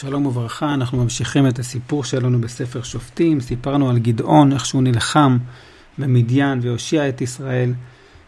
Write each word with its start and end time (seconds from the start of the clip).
שלום 0.00 0.26
וברכה, 0.26 0.74
אנחנו 0.74 1.02
ממשיכים 1.02 1.48
את 1.48 1.58
הסיפור 1.58 2.04
שלנו 2.04 2.40
בספר 2.40 2.82
שופטים. 2.82 3.40
סיפרנו 3.40 3.90
על 3.90 3.98
גדעון, 3.98 4.52
איך 4.52 4.66
שהוא 4.66 4.82
נלחם 4.82 5.38
במדיין 5.98 6.58
והושיע 6.62 7.08
את 7.08 7.20
ישראל, 7.20 7.74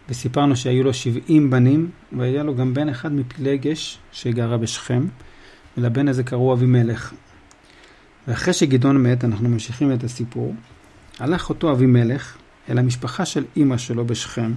וסיפרנו 0.09 0.57
שהיו 0.57 0.85
לו 0.85 0.95
70 0.95 1.51
בנים, 1.51 1.91
והיה 2.13 2.43
לו 2.43 2.55
גם 2.55 2.75
בן 2.75 2.89
אחד 2.89 3.13
מפילגש 3.13 3.99
שגרה 4.13 4.57
בשכם, 4.57 5.07
ולבן 5.79 6.09
הזה 6.09 6.23
קראו 6.23 6.53
אבימלך. 6.53 7.13
ואחרי 8.29 8.55
שגדעון 8.55 9.03
מת, 9.03 9.25
אנחנו 9.25 9.49
ממשיכים 9.49 9.93
את 9.93 10.05
הסיפור. 10.05 10.55
הלך 11.19 11.49
אותו 11.49 11.73
אבימלך 11.73 12.37
אל 12.69 12.79
המשפחה 12.79 13.25
של 13.25 13.45
אימא 13.57 13.77
שלו 13.77 14.07
בשכם, 14.07 14.53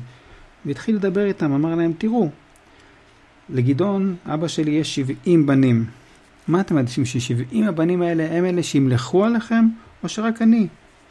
והתחיל 0.66 0.96
לדבר 0.96 1.26
איתם, 1.26 1.54
אמר 1.54 1.76
להם, 1.76 1.94
תראו, 1.98 2.30
לגדעון, 3.50 4.16
אבא 4.26 4.48
שלי 4.48 4.72
יש 4.72 4.96
70 4.96 5.46
בנים. 5.46 5.86
מה 6.48 6.62
אתם 6.62 6.76
מעדיפים, 6.76 7.06
ש-70 7.06 7.56
הבנים 7.68 8.02
האלה 8.02 8.38
הם 8.38 8.46
אלה 8.46 8.64
שימלכו 8.64 9.26
עליכם, 9.26 9.66
או 10.04 10.10
שרק 10.10 10.42
אני 10.42 10.68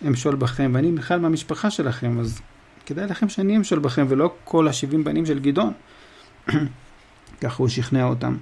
אמשול 0.06 0.34
בכם, 0.34 0.70
ואני 0.74 0.92
בכלל 0.92 1.20
מהמשפחה 1.20 1.70
שלכם, 1.70 2.20
אז 2.20 2.40
כדאי 2.86 3.06
לכם 3.06 3.28
שאני 3.28 3.56
אמשול 3.56 3.78
בכם, 3.78 4.06
ולא 4.08 4.34
כל 4.44 4.68
ה-70 4.68 5.04
בנים 5.04 5.26
של 5.26 5.38
גדעון. 5.38 5.72
ככה 7.40 7.56
הוא 7.58 7.68
שכנע 7.68 8.04
אותם. 8.04 8.36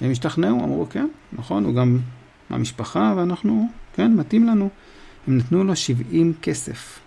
והם 0.00 0.10
השתכנעו, 0.10 0.64
אמרו, 0.64 0.86
כן, 0.90 1.08
נכון, 1.32 1.64
הוא 1.64 1.74
גם 1.74 1.98
מהמשפחה, 2.50 3.14
ואנחנו, 3.16 3.68
כן, 3.94 4.14
מתאים 4.14 4.46
לנו. 4.46 4.68
הם 5.26 5.38
נתנו 5.38 5.64
לו 5.64 5.76
70 5.76 6.32
כסף. 6.42 7.00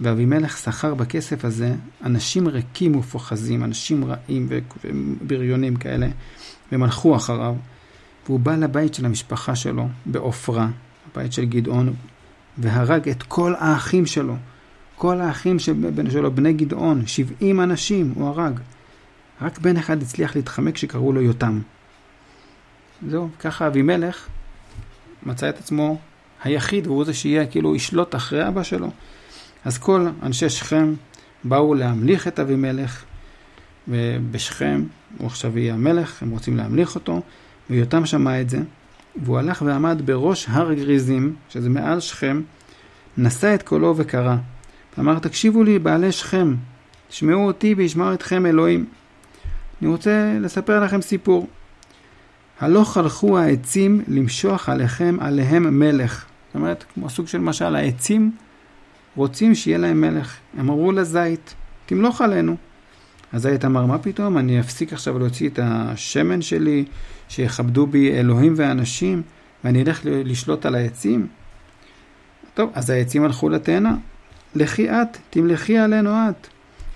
ואבימלך 0.00 0.58
שכר 0.58 0.94
בכסף 0.94 1.44
הזה 1.44 1.74
אנשים 2.04 2.48
ריקים 2.48 2.96
ופוחזים, 2.96 3.64
אנשים 3.64 4.04
רעים 4.04 4.48
ובריונים 4.50 5.76
כאלה, 5.76 6.08
והם 6.72 6.82
הלכו 6.82 7.16
אחריו. 7.16 7.54
והוא 8.28 8.40
בא 8.40 8.56
לבית 8.56 8.94
של 8.94 9.06
המשפחה 9.06 9.56
שלו 9.56 9.88
בעופרה, 10.06 10.68
הבית 11.12 11.32
של 11.32 11.44
גדעון, 11.44 11.94
והרג 12.58 13.08
את 13.08 13.22
כל 13.22 13.54
האחים 13.58 14.06
שלו. 14.06 14.36
כל 14.96 15.20
האחים 15.20 15.58
שלו, 15.58 16.34
בני 16.34 16.52
גדעון, 16.52 17.06
70 17.06 17.60
אנשים 17.60 18.12
הוא 18.14 18.28
הרג. 18.28 18.60
רק 19.42 19.58
בן 19.58 19.76
אחד 19.76 20.02
הצליח 20.02 20.36
להתחמק 20.36 20.76
שקראו 20.76 21.12
לו 21.12 21.22
יותם. 21.22 21.60
זהו, 23.08 23.28
ככה 23.40 23.66
אבימלך 23.66 24.26
מצא 25.22 25.48
את 25.48 25.58
עצמו 25.58 25.98
היחיד, 26.44 26.86
והוא 26.86 27.04
זה 27.04 27.14
שיהיה 27.14 27.46
כאילו 27.46 27.76
ישלוט 27.76 28.14
אחרי 28.14 28.48
אבא 28.48 28.62
שלו. 28.62 28.90
אז 29.64 29.78
כל 29.78 30.06
אנשי 30.22 30.48
שכם 30.48 30.94
באו 31.44 31.74
להמליך 31.74 32.28
את 32.28 32.40
אבימלך, 32.40 33.04
ובשכם 33.88 34.84
הוא 35.18 35.26
עכשיו 35.26 35.58
יהיה 35.58 35.74
המלך, 35.74 36.22
הם 36.22 36.30
רוצים 36.30 36.56
להמליך 36.56 36.94
אותו, 36.94 37.22
ויותם 37.70 38.06
שמע 38.06 38.40
את 38.40 38.50
זה, 38.50 38.58
והוא 39.16 39.38
הלך 39.38 39.62
ועמד 39.66 40.02
בראש 40.04 40.46
הר 40.48 40.74
גריזים, 40.74 41.34
שזה 41.48 41.68
מעל 41.70 42.00
שכם, 42.00 42.42
נשא 43.18 43.54
את 43.54 43.62
קולו 43.62 43.94
וקרא. 43.96 44.36
ואמר, 44.98 45.18
תקשיבו 45.18 45.62
לי, 45.62 45.78
בעלי 45.78 46.12
שכם, 46.12 46.54
תשמעו 47.08 47.46
אותי 47.46 47.74
וישמעו 47.74 48.14
אתכם 48.14 48.46
אלוהים. 48.46 48.86
אני 49.82 49.90
רוצה 49.90 50.36
לספר 50.40 50.84
לכם 50.84 51.00
סיפור. 51.00 51.48
הלוך 52.60 52.96
הלכו 52.96 53.38
העצים 53.38 54.02
למשוח 54.08 54.68
עליכם 54.68 55.16
עליהם 55.20 55.78
מלך. 55.78 56.24
זאת 56.46 56.54
אומרת, 56.54 56.84
כמו 56.94 57.10
סוג 57.10 57.26
של 57.26 57.38
משל, 57.38 57.76
העצים 57.76 58.30
רוצים 59.16 59.54
שיהיה 59.54 59.78
להם 59.78 60.00
מלך. 60.00 60.36
הם 60.58 60.70
אמרו 60.70 60.92
לזית, 60.92 61.54
תמלוך 61.86 62.20
עלינו. 62.20 62.56
הזית 63.32 63.64
אמר, 63.64 63.86
מה 63.86 63.98
פתאום, 63.98 64.38
אני 64.38 64.60
אפסיק 64.60 64.92
עכשיו 64.92 65.18
להוציא 65.18 65.48
את 65.48 65.58
השמן 65.62 66.42
שלי, 66.42 66.84
שיכבדו 67.28 67.86
בי 67.86 68.12
אלוהים 68.12 68.54
ואנשים, 68.56 69.22
ואני 69.64 69.82
אלך 69.82 70.00
לשלוט 70.04 70.66
על 70.66 70.74
העצים? 70.74 71.26
טוב, 72.54 72.70
אז 72.74 72.90
העצים 72.90 73.24
הלכו 73.24 73.48
לתאנה. 73.48 73.96
לכי 74.54 74.90
את, 74.90 75.18
תמלכי 75.30 75.78
עלינו 75.78 76.10
את. 76.10 76.46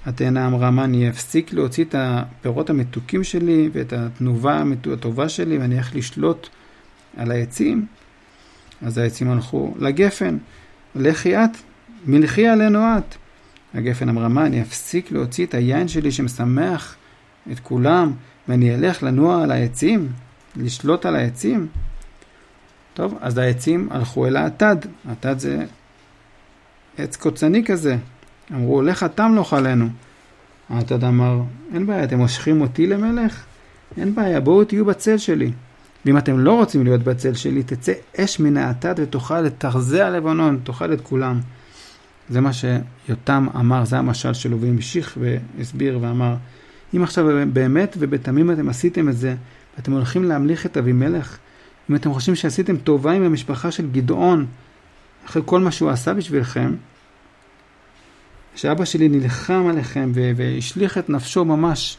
התאנה 0.06 0.46
אמרה, 0.46 0.70
מה, 0.70 0.84
אני 0.84 1.08
אפסיק 1.08 1.52
להוציא 1.52 1.84
את 1.84 1.94
הפירות 1.98 2.70
המתוקים 2.70 3.24
שלי 3.24 3.70
ואת 3.72 3.92
התנובה 3.92 4.62
הטובה 4.92 5.28
שלי, 5.28 5.58
ואני 5.58 5.78
אלך 5.78 5.96
לשלוט 5.96 6.48
על 7.16 7.30
העצים? 7.30 7.86
אז 8.82 8.98
העצים 8.98 9.30
הלכו 9.30 9.74
לגפן, 9.78 10.38
לכי 10.94 11.36
את, 11.36 11.50
מלכי 12.06 12.46
עלינו 12.46 12.78
את. 12.78 13.14
הגפן 13.74 14.08
אמרה, 14.08 14.28
מה, 14.28 14.46
אני 14.46 14.62
אפסיק 14.62 15.12
להוציא 15.12 15.46
את 15.46 15.54
היין 15.54 15.88
שלי 15.88 16.12
שמשמח 16.12 16.96
את 17.52 17.60
כולם, 17.60 18.12
ואני 18.48 18.74
אלך 18.74 19.02
לנוע 19.02 19.42
על 19.42 19.50
העצים? 19.50 20.08
לשלוט 20.56 21.06
על 21.06 21.16
העצים? 21.16 21.66
טוב, 22.94 23.18
אז 23.20 23.38
העצים 23.38 23.88
הלכו 23.90 24.26
אל 24.26 24.36
האטד. 24.36 24.76
האטד 25.08 25.38
זה 25.38 25.64
עץ 26.98 27.16
קוצני 27.16 27.64
כזה. 27.64 27.96
אמרו, 28.52 28.82
לך 28.82 29.02
אתה 29.02 29.28
מלוך 29.28 29.54
עלינו. 29.54 29.88
האטד 30.70 31.04
אמר, 31.04 31.40
אין 31.74 31.86
בעיה, 31.86 32.04
אתם 32.04 32.18
מושכים 32.18 32.60
אותי 32.60 32.86
למלך? 32.86 33.44
אין 33.96 34.14
בעיה, 34.14 34.40
בואו 34.40 34.64
תהיו 34.64 34.84
בצל 34.84 35.18
שלי. 35.18 35.52
ואם 36.04 36.18
אתם 36.18 36.38
לא 36.38 36.52
רוצים 36.52 36.84
להיות 36.84 37.02
בצל 37.02 37.34
שלי, 37.34 37.62
תצא 37.62 37.92
אש 38.16 38.40
מן 38.40 38.56
האטד 38.56 38.94
ותאכל 38.96 39.40
לתרזע 39.40 40.10
לבנון, 40.10 40.60
תאכל 40.64 40.92
את 40.92 41.00
כולם. 41.00 41.40
זה 42.28 42.40
מה 42.40 42.50
שיותם 42.52 43.46
אמר, 43.56 43.84
זה 43.84 43.98
המשל 43.98 44.34
שלו, 44.34 44.60
והמשיך 44.60 45.18
והסביר 45.20 45.98
ואמר, 46.02 46.34
אם 46.96 47.02
עכשיו 47.02 47.26
באמת 47.52 47.96
ובתמים 47.98 48.50
אתם 48.50 48.68
עשיתם 48.68 49.08
את 49.08 49.16
זה, 49.16 49.34
ואתם 49.76 49.92
הולכים 49.92 50.24
להמליך 50.24 50.66
את 50.66 50.76
אבימלך, 50.76 51.38
אם 51.90 51.94
אתם 51.94 52.12
חושבים 52.12 52.36
שעשיתם 52.36 52.76
טובה 52.76 53.12
עם 53.12 53.22
המשפחה 53.22 53.70
של 53.70 53.90
גדעון, 53.90 54.46
אחרי 55.26 55.42
כל 55.44 55.60
מה 55.60 55.70
שהוא 55.70 55.90
עשה 55.90 56.14
בשבילכם, 56.14 56.74
שאבא 58.54 58.84
שלי 58.84 59.08
נלחם 59.08 59.66
עליכם 59.70 60.12
והשליך 60.14 60.98
את 60.98 61.10
נפשו 61.10 61.44
ממש 61.44 61.96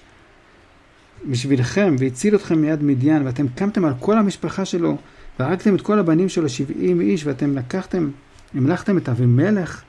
בשבילכם 1.30 1.96
והציל 2.00 2.36
אתכם 2.36 2.62
מיד 2.62 2.84
מדיין, 2.84 3.26
ואתם 3.26 3.48
קמתם 3.48 3.86
על 3.86 3.94
כל 4.00 4.18
המשפחה 4.18 4.66
שלו 4.66 4.98
והרגתם 5.40 5.76
את 5.76 5.82
כל 5.82 6.00
הבנים 6.00 6.30
שלו, 6.30 6.50
70 6.50 7.02
איש, 7.02 7.26
ואתם 7.26 7.56
לקחתם, 7.58 8.10
המלכתם 8.54 8.98
את 8.98 9.10
אבימלך, 9.10 9.84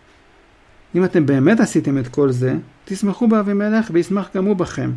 אם 0.94 1.04
אתם 1.04 1.26
באמת 1.26 1.60
עשיתם 1.60 1.98
את 1.98 2.08
כל 2.08 2.30
זה, 2.30 2.56
תשמחו 2.84 3.28
באבימלך 3.28 3.90
וישמח 3.92 4.28
גם 4.34 4.44
הוא 4.44 4.56
בכם. 4.56 4.92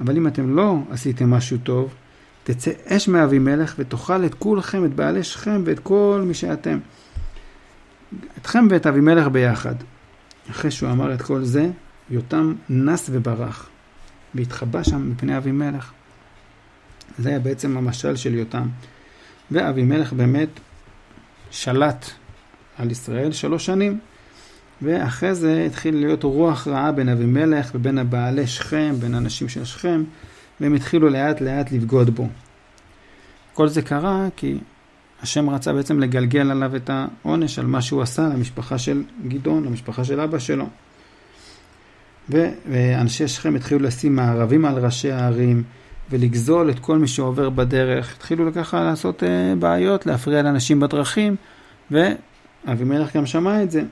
אבל 0.00 0.16
אם 0.16 0.26
אתם 0.26 0.56
לא 0.56 0.78
עשיתם 0.90 1.30
משהו 1.30 1.58
טוב, 1.58 1.94
תצא 2.44 2.70
אש 2.86 3.08
מאבימלך 3.08 3.74
ותאכל 3.78 4.24
את 4.24 4.34
כולכם, 4.34 4.84
את 4.84 4.94
בעלי 4.94 5.24
שכם 5.24 5.62
ואת 5.64 5.78
כל 5.78 6.22
מי 6.26 6.34
שאתם. 6.34 6.78
אתכם 8.38 8.66
ואת 8.70 8.86
אבימלך 8.86 9.28
ביחד. 9.28 9.74
אחרי 10.50 10.70
שהוא 10.70 10.90
אמר 10.90 11.14
את 11.14 11.22
כל 11.22 11.44
זה, 11.44 11.70
יותם 12.10 12.54
נס 12.70 13.10
וברח, 13.12 13.68
והתחבא 14.34 14.82
שם 14.82 15.10
מפני 15.10 15.36
אבימלך. 15.36 15.92
זה 17.18 17.28
היה 17.28 17.38
בעצם 17.38 17.76
המשל 17.76 18.16
של 18.16 18.34
יותם. 18.34 18.68
ואבימלך 19.50 20.12
באמת 20.12 20.48
שלט 21.50 22.10
על 22.78 22.90
ישראל 22.90 23.32
שלוש 23.32 23.66
שנים. 23.66 23.98
ואחרי 24.82 25.34
זה 25.34 25.64
התחיל 25.66 25.96
להיות 25.96 26.22
רוח 26.22 26.68
רעה 26.68 26.92
בין 26.92 27.08
אבימלך 27.08 27.70
ובין 27.74 27.98
הבעלי 27.98 28.46
שכם, 28.46 28.94
בין 29.00 29.14
הנשים 29.14 29.48
של 29.48 29.64
שכם, 29.64 30.02
והם 30.60 30.74
התחילו 30.74 31.08
לאט 31.08 31.40
לאט 31.40 31.72
לבגוד 31.72 32.10
בו. 32.10 32.28
כל 33.54 33.68
זה 33.68 33.82
קרה 33.82 34.28
כי 34.36 34.58
השם 35.22 35.50
רצה 35.50 35.72
בעצם 35.72 36.00
לגלגל 36.00 36.50
עליו 36.50 36.76
את 36.76 36.90
העונש 36.92 37.58
על 37.58 37.66
מה 37.66 37.82
שהוא 37.82 38.02
עשה 38.02 38.22
למשפחה 38.22 38.78
של 38.78 39.02
גדעון, 39.28 39.64
למשפחה 39.64 40.04
של 40.04 40.20
אבא 40.20 40.38
שלו. 40.38 40.66
ואנשי 42.68 43.28
שכם 43.28 43.56
התחילו 43.56 43.80
לשים 43.80 44.16
מערבים 44.16 44.64
על 44.64 44.84
ראשי 44.84 45.10
הערים 45.12 45.62
ולגזול 46.10 46.70
את 46.70 46.78
כל 46.78 46.98
מי 46.98 47.08
שעובר 47.08 47.50
בדרך. 47.50 48.14
התחילו 48.16 48.54
ככה 48.54 48.84
לעשות 48.84 49.22
אה, 49.22 49.54
בעיות, 49.58 50.06
להפריע 50.06 50.42
לאנשים 50.42 50.80
בדרכים, 50.80 51.36
ואבימלך 51.90 53.16
גם 53.16 53.26
שמע 53.26 53.62
את 53.62 53.70
זה. 53.70 53.82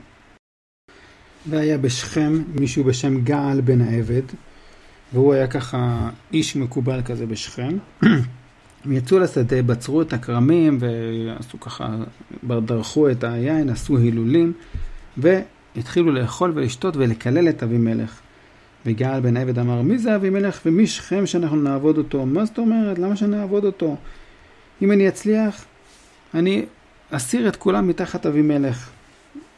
והיה 1.49 1.77
בשכם 1.77 2.43
מישהו 2.55 2.83
בשם 2.83 3.21
געל 3.21 3.61
בן 3.61 3.81
העבד, 3.81 4.21
והוא 5.13 5.33
היה 5.33 5.47
ככה 5.47 6.09
איש 6.33 6.55
מקובל 6.55 7.01
כזה 7.05 7.25
בשכם. 7.25 7.77
הם 8.85 8.91
יצאו 8.91 9.19
לשדה, 9.19 9.61
בצרו 9.61 10.01
את 10.01 10.13
הכרמים 10.13 10.77
ועשו 10.79 11.59
ככה, 11.59 11.95
דרכו 12.43 13.09
את 13.09 13.23
היין, 13.23 13.69
עשו 13.69 13.97
הילולים, 13.97 14.53
והתחילו 15.17 16.11
לאכול 16.11 16.51
ולשתות 16.55 16.97
ולקלל 16.97 17.49
את 17.49 17.63
אבימלך. 17.63 18.19
וגעל 18.85 19.21
בן 19.21 19.37
עבד 19.37 19.59
אמר, 19.59 19.81
מי 19.81 19.97
זה 19.97 20.15
אבימלך 20.15 20.59
ומי 20.65 20.87
שכם 20.87 21.25
שאנחנו 21.25 21.57
נעבוד 21.57 21.97
אותו? 21.97 22.25
מה 22.25 22.45
זאת 22.45 22.57
אומרת? 22.57 22.99
למה 22.99 23.15
שנעבוד 23.15 23.65
אותו? 23.65 23.97
אם 24.81 24.91
אני 24.91 25.07
אצליח, 25.07 25.65
אני 26.33 26.65
אסיר 27.11 27.47
את 27.47 27.55
כולם 27.55 27.87
מתחת 27.87 28.25
אבימלך. 28.25 28.89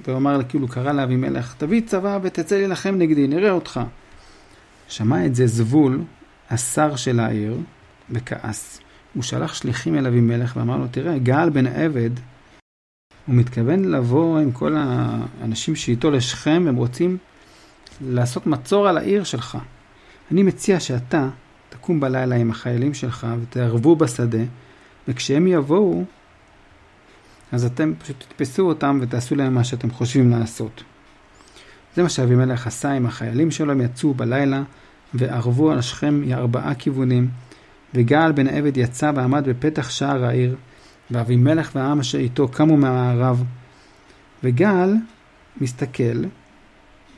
והוא 0.07 0.17
אמר, 0.17 0.43
כאילו 0.49 0.67
קרא 0.67 0.91
לאבימלך, 0.91 1.55
תביא 1.57 1.81
צבא 1.85 2.19
ותצא 2.21 2.55
להילחם 2.55 2.95
נגדי, 2.95 3.27
נראה 3.27 3.51
אותך. 3.51 3.79
שמע 4.87 5.25
את 5.25 5.35
זה 5.35 5.47
זבול, 5.47 6.01
השר 6.49 6.95
של 6.95 7.19
העיר, 7.19 7.57
וכעס. 8.09 8.79
הוא 9.13 9.23
שלח 9.23 9.53
שליחים 9.53 9.95
אל 9.95 10.07
אבימלך 10.07 10.53
ואמר 10.57 10.77
לו, 10.77 10.87
תראה, 10.91 11.17
גל 11.17 11.49
בן 11.49 11.67
עבד, 11.67 12.09
הוא 13.25 13.35
מתכוון 13.35 13.85
לבוא 13.85 14.39
עם 14.39 14.51
כל 14.51 14.75
האנשים 14.77 15.75
שאיתו 15.75 16.11
לשכם, 16.11 16.65
הם 16.67 16.75
רוצים 16.75 17.17
לעשות 18.01 18.47
מצור 18.47 18.87
על 18.87 18.97
העיר 18.97 19.23
שלך. 19.23 19.57
אני 20.31 20.43
מציע 20.43 20.79
שאתה 20.79 21.29
תקום 21.69 21.99
בלילה 21.99 22.35
עם 22.35 22.51
החיילים 22.51 22.93
שלך 22.93 23.27
ותערבו 23.41 23.95
בשדה, 23.95 24.43
וכשהם 25.07 25.47
יבואו, 25.47 26.03
אז 27.51 27.65
אתם 27.65 27.93
פשוט 27.99 28.15
תתפסו 28.19 28.67
אותם 28.67 28.99
ותעשו 29.01 29.35
להם 29.35 29.55
מה 29.55 29.63
שאתם 29.63 29.91
חושבים 29.91 30.29
לעשות. 30.29 30.83
זה 31.95 32.03
מה 32.03 32.09
שאבימלך 32.09 32.67
עשה 32.67 32.91
עם 32.91 33.05
החיילים 33.05 33.51
שלו, 33.51 33.71
הם 33.71 33.81
יצאו 33.81 34.13
בלילה 34.13 34.63
וערבו 35.13 35.71
על 35.71 35.81
שכם 35.81 36.21
מארבעה 36.25 36.75
כיוונים, 36.75 37.29
וגל 37.93 38.31
בן 38.31 38.47
עבד 38.47 38.77
יצא 38.77 39.11
ועמד 39.15 39.49
בפתח 39.49 39.89
שער 39.89 40.25
העיר, 40.25 40.55
ואבימלך 41.11 41.71
והעם 41.75 41.99
אשר 41.99 42.17
איתו 42.17 42.47
קמו 42.47 42.77
מהמערב. 42.77 43.43
וגל 44.43 44.95
מסתכל, 45.61 46.23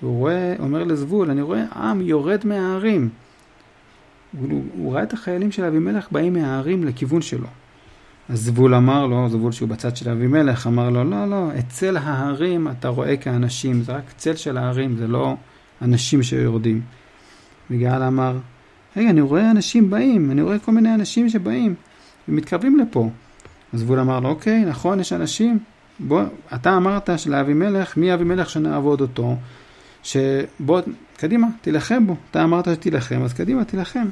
והוא 0.01 0.17
רואה, 0.17 0.55
אומר 0.59 0.83
לזבול, 0.83 1.31
אני 1.31 1.41
רואה 1.41 1.63
עם 1.73 2.01
יורד 2.01 2.45
מההרים. 2.45 3.09
הוא, 4.37 4.63
הוא 4.77 4.93
ראה 4.93 5.03
את 5.03 5.13
החיילים 5.13 5.51
של 5.51 5.63
אבימלך 5.63 6.11
באים 6.11 6.33
מההרים 6.33 6.83
לכיוון 6.83 7.21
שלו. 7.21 7.47
אז 8.29 8.41
זבול 8.41 8.75
אמר 8.75 9.07
לו, 9.07 9.29
זבול 9.29 9.51
שהוא 9.51 9.69
בצד 9.69 9.95
של 9.95 10.09
אבימלך, 10.09 10.67
אמר 10.67 10.89
לו, 10.89 11.03
לא, 11.03 11.29
לא, 11.29 11.49
אצל 11.59 11.97
ההרים 11.97 12.67
אתה 12.67 12.87
רואה 12.87 13.17
כאנשים, 13.17 13.81
זה 13.81 13.91
רק 13.91 14.03
צל 14.17 14.35
של 14.35 14.57
ההרים, 14.57 14.97
זה 14.97 15.07
לא 15.07 15.35
אנשים 15.81 16.23
שיורדים. 16.23 16.81
וגאל 17.71 18.03
אמר, 18.03 18.37
רגע, 18.97 19.09
אני 19.09 19.21
רואה 19.21 19.51
אנשים 19.51 19.89
באים, 19.89 20.31
אני 20.31 20.41
רואה 20.41 20.59
כל 20.59 20.71
מיני 20.71 20.93
אנשים 20.93 21.29
שבאים 21.29 21.75
ומתקרבים 22.27 22.79
לפה. 22.79 23.09
אז 23.73 23.79
זבול 23.79 23.99
אמר 23.99 24.19
לו, 24.19 24.29
אוקיי, 24.29 24.65
נכון, 24.65 24.99
יש 24.99 25.13
אנשים, 25.13 25.59
בוא, 25.99 26.23
אתה 26.55 26.77
אמרת 26.77 27.09
שלאבימלך, 27.17 27.97
מי 27.97 28.13
אבימלך 28.13 28.49
שנעבוד 28.49 29.01
אותו, 29.01 29.35
שבוא, 30.03 30.81
קדימה, 31.17 31.47
תילחם 31.61 32.07
בו. 32.07 32.15
אתה 32.31 32.43
אמרת 32.43 32.67
שתילחם, 32.75 33.21
אז 33.23 33.33
קדימה, 33.33 33.65
תילחם. 33.65 34.05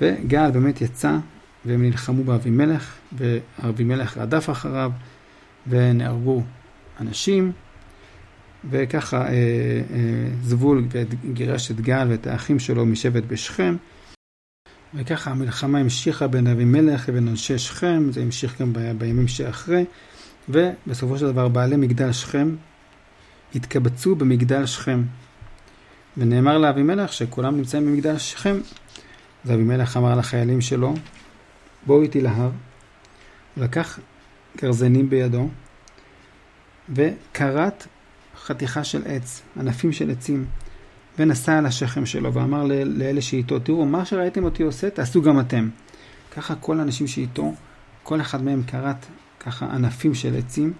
וגאל 0.00 0.50
באמת 0.50 0.80
יצא 0.80 1.16
והם 1.64 1.82
נלחמו 1.82 2.24
באבימלך, 2.24 2.94
ואבימלך 3.12 4.18
רדף 4.18 4.50
אחריו, 4.50 4.92
ונהרגו 5.66 6.42
אנשים, 7.00 7.52
וככה 8.70 9.16
אה, 9.16 9.26
אה, 9.26 10.28
זבול 10.42 10.86
גירש 11.32 11.70
את 11.70 11.80
גל 11.80 12.06
ואת 12.10 12.26
האחים 12.26 12.58
שלו 12.58 12.86
משבט 12.86 13.24
בשכם, 13.26 13.76
וככה 14.94 15.30
המלחמה 15.30 15.78
המשיכה 15.78 16.26
בין 16.26 16.46
אבימלך 16.46 17.08
לבין 17.08 17.28
אנשי 17.28 17.58
שכם, 17.58 18.12
זה 18.12 18.22
המשיך 18.22 18.60
גם 18.60 18.72
ב, 18.72 18.78
בימים 18.98 19.28
שאחרי, 19.28 19.84
ובסופו 20.48 21.18
של 21.18 21.26
דבר 21.26 21.48
בעלי 21.48 21.76
מגדל 21.76 22.12
שכם 22.12 22.54
התקבצו 23.54 24.14
במגדל 24.14 24.66
שכם. 24.66 25.02
ונאמר 26.16 26.58
לאבימלך 26.58 27.12
שכולם 27.12 27.56
נמצאים 27.56 27.86
במגדל 27.86 28.18
שכם. 28.18 28.56
אז 29.44 29.50
אבימלך 29.50 29.96
אמר 29.96 30.14
לחיילים 30.14 30.60
שלו, 30.60 30.94
בואו 31.86 32.02
איתי 32.02 32.20
להר, 32.20 32.50
לקח 33.56 33.98
גרזנים 34.62 35.10
בידו, 35.10 35.48
וכרת 36.88 37.86
חתיכה 38.36 38.84
של 38.84 39.02
עץ, 39.06 39.42
ענפים 39.60 39.92
של 39.92 40.10
עצים, 40.10 40.46
ונסע 41.18 41.58
על 41.58 41.66
השכם 41.66 42.06
שלו, 42.06 42.34
ואמר 42.34 42.64
לאלה 42.84 43.22
שאיתו, 43.22 43.58
תראו, 43.58 43.86
מה 43.86 44.04
שראיתם 44.04 44.44
אותי 44.44 44.62
עושה, 44.62 44.90
תעשו 44.90 45.22
גם 45.22 45.40
אתם. 45.40 45.68
ככה 46.36 46.54
כל 46.54 46.78
האנשים 46.80 47.06
שאיתו, 47.06 47.54
כל 48.02 48.20
אחד 48.20 48.42
מהם 48.42 48.62
כרת 48.66 49.06
ככה 49.40 49.66
ענפים 49.66 50.14
של 50.14 50.36
עצים, 50.36 50.72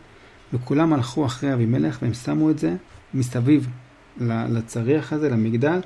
וכולם 0.52 0.92
הלכו 0.92 1.26
אחרי 1.26 1.54
אבימלך, 1.54 1.98
והם 2.02 2.14
שמו 2.14 2.50
את 2.50 2.58
זה 2.58 2.76
מסביב 3.14 3.68
לצריח 4.20 5.12
הזה, 5.12 5.28
למגדל, 5.28 5.80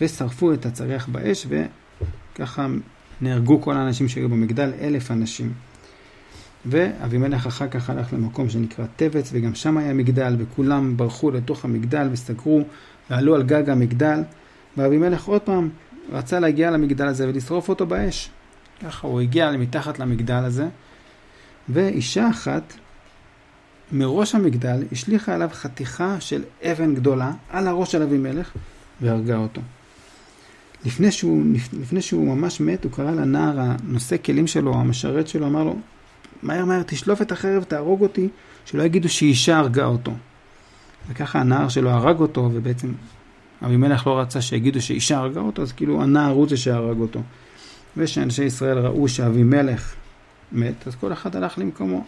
ושרפו 0.00 0.52
את 0.52 0.66
הצריח 0.66 1.08
באש, 1.08 1.46
וככה 1.48 2.66
נהרגו 3.24 3.60
כל 3.60 3.76
האנשים 3.76 4.08
שהיו 4.08 4.28
במגדל, 4.28 4.72
אלף 4.80 5.10
אנשים. 5.10 5.52
ואבימלך 6.66 7.46
אחר 7.46 7.68
כך 7.68 7.90
הלך 7.90 8.12
למקום 8.12 8.48
שנקרא 8.48 8.84
טבץ, 8.96 9.30
וגם 9.32 9.54
שם 9.54 9.76
היה 9.76 9.92
מגדל, 9.92 10.36
וכולם 10.38 10.96
ברחו 10.96 11.30
לתוך 11.30 11.64
המגדל 11.64 12.08
וסגרו, 12.12 12.62
ועלו 13.10 13.34
על 13.34 13.42
גג 13.42 13.70
המגדל, 13.70 14.22
ואבימלך 14.76 15.24
עוד 15.24 15.42
פעם 15.42 15.68
רצה 16.12 16.40
להגיע 16.40 16.70
למגדל 16.70 17.06
הזה 17.06 17.28
ולשרוף 17.28 17.68
אותו 17.68 17.86
באש. 17.86 18.30
ככה 18.82 19.06
הוא 19.06 19.20
הגיע 19.20 19.50
מתחת 19.52 19.98
למגדל 19.98 20.44
הזה, 20.44 20.66
ואישה 21.68 22.30
אחת 22.30 22.74
מראש 23.92 24.34
המגדל 24.34 24.82
השליכה 24.92 25.34
עליו 25.34 25.48
חתיכה 25.52 26.20
של 26.20 26.42
אבן 26.62 26.94
גדולה 26.94 27.32
על 27.50 27.66
הראש 27.66 27.92
של 27.92 28.02
אבימלך 28.02 28.52
והרגה 29.00 29.36
אותו. 29.36 29.60
לפני 30.84 31.12
שהוא, 31.12 31.44
לפני 31.80 32.02
שהוא 32.02 32.36
ממש 32.36 32.60
מת, 32.60 32.84
הוא 32.84 32.92
קרא 32.92 33.10
לנער 33.10 33.60
הנושא 33.60 34.16
כלים 34.24 34.46
שלו, 34.46 34.74
המשרת 34.74 35.28
שלו, 35.28 35.46
אמר 35.46 35.64
לו, 35.64 35.76
מהר 36.42 36.64
מהר 36.64 36.82
תשלוף 36.82 37.22
את 37.22 37.32
החרב, 37.32 37.62
תהרוג 37.62 38.02
אותי, 38.02 38.28
שלא 38.64 38.82
יגידו 38.82 39.08
שאישה 39.08 39.58
הרגה 39.58 39.84
אותו. 39.84 40.12
וככה 41.08 41.40
הנער 41.40 41.68
שלו 41.68 41.90
הרג 41.90 42.20
אותו, 42.20 42.50
ובעצם 42.54 42.92
אבימלך 43.62 44.06
לא 44.06 44.18
רצה 44.20 44.40
שיגידו 44.40 44.82
שאישה 44.82 45.18
הרגה 45.18 45.40
אותו, 45.40 45.62
אז 45.62 45.72
כאילו 45.72 46.02
הנער 46.02 46.32
הוא 46.32 46.48
זה 46.48 46.56
שהרג 46.56 47.00
אותו. 47.00 47.20
וכשאנשי 47.96 48.44
ישראל 48.44 48.78
ראו 48.78 49.08
שאבימלך 49.08 49.94
מת, 50.52 50.86
אז 50.86 50.94
כל 50.94 51.12
אחד 51.12 51.36
הלך 51.36 51.58
למקומו. 51.58 52.04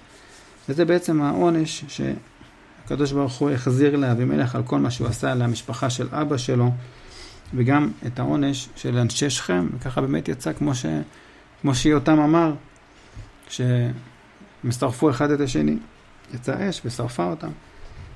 וזה 0.69 0.85
בעצם 0.85 1.23
העונש 1.23 1.85
שהקדוש 1.89 3.13
ברוך 3.13 3.35
הוא 3.35 3.51
החזיר 3.51 3.97
לאבימלך 3.97 4.55
על 4.55 4.63
כל 4.63 4.79
מה 4.79 4.91
שהוא 4.91 5.09
עשה 5.09 5.35
למשפחה 5.35 5.91
של 5.91 6.07
אבא 6.13 6.37
שלו. 6.37 6.71
וגם 7.55 7.91
את 8.07 8.19
העונש 8.19 8.69
של 8.77 8.99
אנשי 8.99 9.31
שכם, 9.31 9.67
וככה 9.75 10.01
באמת 10.01 10.29
יצא 10.29 10.53
כמו, 10.53 10.75
ש... 10.75 10.87
כמו 11.61 11.75
שיותם 11.75 12.19
אמר, 12.19 12.55
שהם 13.49 13.93
שרפו 14.71 15.11
אחד 15.11 15.31
את 15.31 15.41
השני. 15.41 15.77
יצא 16.35 16.71
אש 16.71 16.83
ושרפה 16.85 17.25
אותם. 17.25 17.51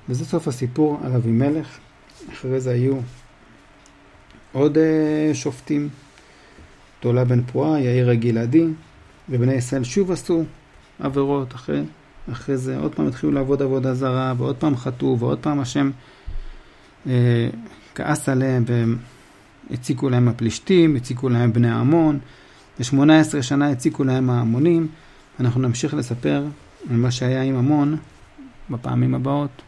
וזה 0.09 0.25
סוף 0.25 0.49
הסיפור 0.49 1.01
על 1.03 1.13
אבימלך. 1.13 1.79
אחרי 2.33 2.61
זה 2.61 2.71
היו 2.71 2.97
עוד 4.53 4.77
uh, 4.77 5.35
שופטים, 5.35 5.89
תולה 7.01 7.25
בן 7.25 7.43
פועה, 7.43 7.81
יאיר 7.81 8.11
הגלעדי, 8.11 8.67
ובני 9.29 9.53
ישראל 9.55 9.85
שוב 9.85 10.11
עשו 10.11 10.45
עבירות 11.01 11.55
אחרי, 11.55 11.83
אחרי 12.33 12.57
זה 12.57 12.79
עוד 12.79 12.95
פעם 12.95 13.07
התחילו 13.07 13.33
לעבוד 13.33 13.63
עבודה 13.63 13.95
זרה, 13.95 14.35
ועוד 14.37 14.57
פעם 14.57 14.77
חטאו, 14.77 15.19
ועוד 15.19 15.39
פעם 15.39 15.61
השם 15.61 15.91
uh, 17.07 17.09
כעס 17.95 18.29
עליהם, 18.29 18.65
והם 18.67 18.97
הציקו 19.73 20.11
להם 20.11 20.29
הפלישתים, 20.29 20.97
הציקו 20.97 21.29
להם 21.29 21.53
בני 21.53 21.71
עמון, 21.71 22.19
ו-18 22.81 23.43
שנה 23.43 23.71
הציקו 23.71 24.05
להם 24.05 24.31
ההמונים. 24.31 24.89
אנחנו 25.41 25.61
נמשיך 25.61 25.95
לספר 25.95 26.45
על 26.91 26.97
מה 26.97 27.11
שהיה 27.11 27.43
עם 27.43 27.57
עמון 27.57 27.97
בפעמים 28.71 29.15
הבאות. 29.15 29.63